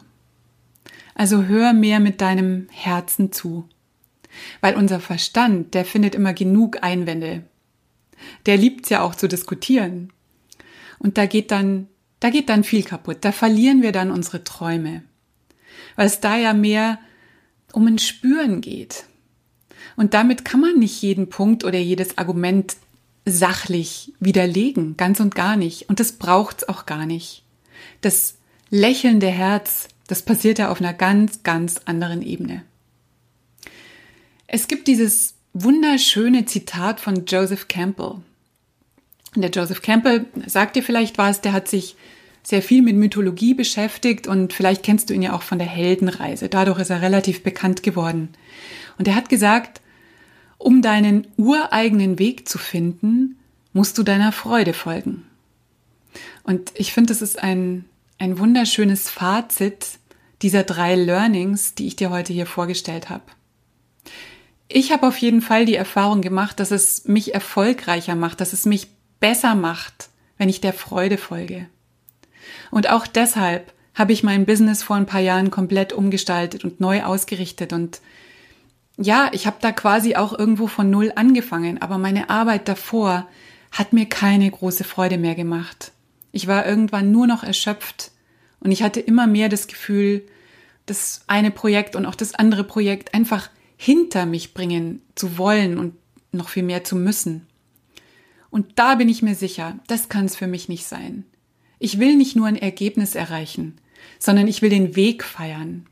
[1.14, 3.68] Also hör mehr mit deinem Herzen zu.
[4.60, 7.44] Weil unser Verstand, der findet immer genug Einwände.
[8.46, 10.12] Der liebt's ja auch zu diskutieren.
[10.98, 11.88] Und da geht dann,
[12.20, 13.18] da geht dann viel kaputt.
[13.22, 15.02] Da verlieren wir dann unsere Träume.
[15.96, 16.98] Weil es da ja mehr
[17.72, 19.04] um ein Spüren geht.
[19.96, 22.76] Und damit kann man nicht jeden Punkt oder jedes Argument
[23.26, 25.88] sachlich widerlegen, ganz und gar nicht.
[25.88, 27.42] Und das braucht's auch gar nicht.
[28.00, 28.36] Das
[28.70, 32.62] lächelnde Herz, das passiert ja auf einer ganz, ganz anderen Ebene.
[34.46, 38.16] Es gibt dieses wunderschöne Zitat von Joseph Campbell.
[39.36, 41.96] Der Joseph Campbell, sagt dir vielleicht was, der hat sich
[42.50, 46.48] sehr viel mit Mythologie beschäftigt und vielleicht kennst du ihn ja auch von der Heldenreise.
[46.48, 48.30] Dadurch ist er relativ bekannt geworden.
[48.98, 49.80] Und er hat gesagt,
[50.58, 53.38] um deinen ureigenen Weg zu finden,
[53.72, 55.24] musst du deiner Freude folgen.
[56.42, 57.86] Und ich finde, das ist ein,
[58.18, 59.86] ein wunderschönes Fazit
[60.42, 63.22] dieser drei Learnings, die ich dir heute hier vorgestellt habe.
[64.68, 68.66] Ich habe auf jeden Fall die Erfahrung gemacht, dass es mich erfolgreicher macht, dass es
[68.66, 71.66] mich besser macht, wenn ich der Freude folge.
[72.70, 77.02] Und auch deshalb habe ich mein Business vor ein paar Jahren komplett umgestaltet und neu
[77.02, 77.72] ausgerichtet.
[77.72, 78.00] Und
[78.96, 83.26] ja, ich habe da quasi auch irgendwo von Null angefangen, aber meine Arbeit davor
[83.72, 85.92] hat mir keine große Freude mehr gemacht.
[86.32, 88.12] Ich war irgendwann nur noch erschöpft
[88.60, 90.22] und ich hatte immer mehr das Gefühl,
[90.86, 95.94] das eine Projekt und auch das andere Projekt einfach hinter mich bringen zu wollen und
[96.32, 97.46] noch viel mehr zu müssen.
[98.50, 101.24] Und da bin ich mir sicher, das kann es für mich nicht sein.
[101.80, 103.78] Ich will nicht nur ein Ergebnis erreichen,
[104.20, 105.86] sondern ich will den Weg feiern.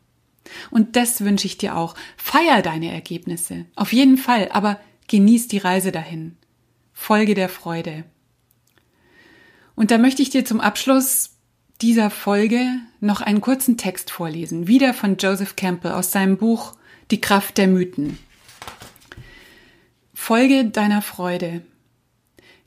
[0.70, 1.94] Und das wünsche ich dir auch.
[2.16, 3.64] Feier deine Ergebnisse.
[3.74, 6.36] Auf jeden Fall, aber genieß die Reise dahin.
[6.92, 8.04] Folge der Freude.
[9.74, 11.30] Und da möchte ich dir zum Abschluss
[11.80, 12.66] dieser Folge
[13.00, 16.74] noch einen kurzen Text vorlesen, wieder von Joseph Campbell aus seinem Buch
[17.10, 18.18] Die Kraft der Mythen.
[20.12, 21.62] Folge deiner Freude.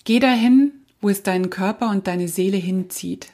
[0.05, 0.71] Geh dahin,
[1.01, 3.33] wo es deinen Körper und deine Seele hinzieht.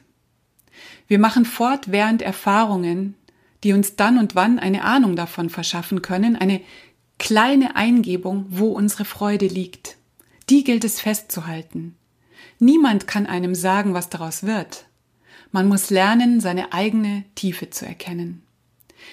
[1.06, 3.14] Wir machen fortwährend Erfahrungen,
[3.64, 6.60] die uns dann und wann eine Ahnung davon verschaffen können, eine
[7.18, 9.96] kleine Eingebung, wo unsere Freude liegt.
[10.48, 11.96] Die gilt es festzuhalten.
[12.58, 14.86] Niemand kann einem sagen, was daraus wird.
[15.50, 18.42] Man muss lernen, seine eigene Tiefe zu erkennen.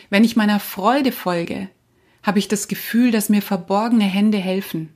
[0.09, 1.69] Wenn ich meiner Freude folge,
[2.23, 4.89] habe ich das Gefühl, dass mir verborgene Hände helfen,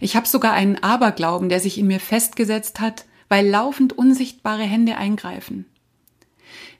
[0.00, 4.96] ich habe sogar einen Aberglauben, der sich in mir festgesetzt hat, weil laufend unsichtbare Hände
[4.96, 5.66] eingreifen.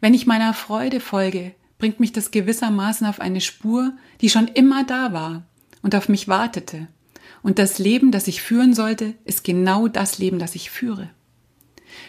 [0.01, 4.85] Wenn ich meiner Freude folge, bringt mich das gewissermaßen auf eine Spur, die schon immer
[4.85, 5.43] da war
[5.83, 6.89] und auf mich wartete.
[7.43, 11.11] Und das Leben, das ich führen sollte, ist genau das Leben, das ich führe.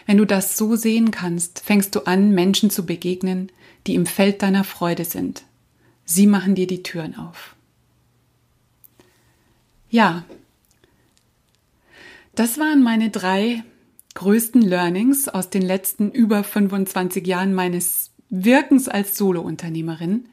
[0.06, 3.50] Wenn du das so sehen kannst, fängst du an, Menschen zu begegnen,
[3.86, 5.44] die im Feld deiner Freude sind.
[6.04, 7.54] Sie machen dir die Türen auf.
[9.88, 10.24] Ja,
[12.40, 13.64] das waren meine drei
[14.14, 20.26] größten Learnings aus den letzten über 25 Jahren meines Wirkens als Solounternehmerin.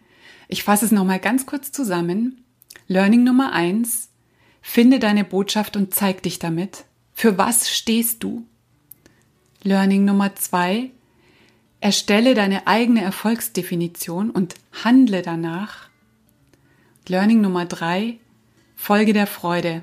[0.47, 2.45] Ich fasse es nochmal ganz kurz zusammen.
[2.87, 4.07] Learning Nummer eins:
[4.61, 6.85] Finde deine Botschaft und zeig dich damit.
[7.11, 8.45] Für was stehst du?
[9.63, 10.91] Learning Nummer zwei:
[11.81, 15.89] Erstelle deine eigene Erfolgsdefinition und handle danach.
[17.09, 18.17] Learning Nummer drei:
[18.77, 19.81] Folge der Freude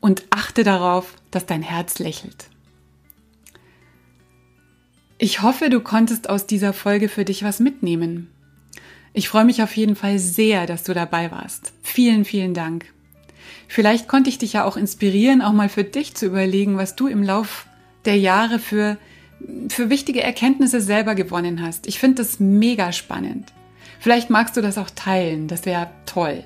[0.00, 2.48] und achte darauf, dass dein Herz lächelt.
[5.18, 8.28] Ich hoffe, du konntest aus dieser Folge für dich was mitnehmen.
[9.12, 11.72] Ich freue mich auf jeden Fall sehr, dass du dabei warst.
[11.82, 12.86] Vielen, vielen Dank.
[13.68, 17.06] Vielleicht konnte ich dich ja auch inspirieren, auch mal für dich zu überlegen, was du
[17.06, 17.66] im Lauf
[18.04, 18.98] der Jahre für,
[19.68, 21.86] für wichtige Erkenntnisse selber gewonnen hast.
[21.86, 23.52] Ich finde das mega spannend.
[24.00, 26.44] Vielleicht magst du das auch teilen, das wäre toll.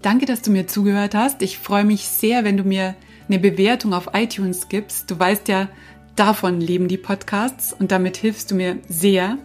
[0.00, 1.42] Danke, dass du mir zugehört hast.
[1.42, 2.94] Ich freue mich sehr, wenn du mir
[3.30, 5.08] eine Bewertung auf iTunes gibst.
[5.08, 5.68] Du weißt ja,
[6.16, 9.38] davon leben die Podcasts und damit hilfst du mir sehr.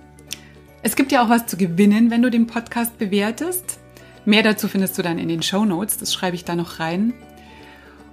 [0.81, 3.79] Es gibt ja auch was zu gewinnen, wenn du den Podcast bewertest.
[4.25, 7.13] Mehr dazu findest du dann in den Show Notes, das schreibe ich da noch rein.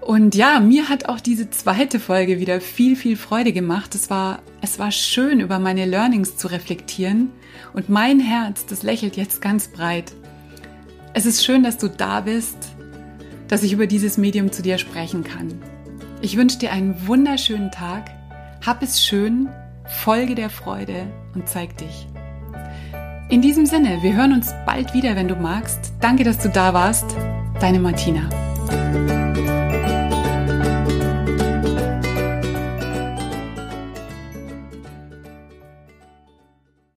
[0.02, 3.94] Und ja, mir hat auch diese zweite Folge wieder viel, viel Freude gemacht.
[3.94, 7.30] Es war, es war schön, über meine Learnings zu reflektieren.
[7.72, 10.12] Und mein Herz, das lächelt jetzt ganz breit.
[11.14, 12.72] Es ist schön, dass du da bist,
[13.52, 15.60] dass ich über dieses Medium zu dir sprechen kann.
[16.22, 18.10] Ich wünsche dir einen wunderschönen Tag.
[18.64, 19.50] Hab es schön,
[19.84, 22.06] folge der Freude und zeig dich.
[23.28, 25.92] In diesem Sinne, wir hören uns bald wieder, wenn du magst.
[26.00, 27.14] Danke, dass du da warst.
[27.60, 29.21] Deine Martina.